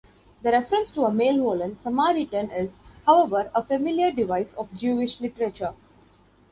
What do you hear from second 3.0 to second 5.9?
however, a familiar device of Jewish literature.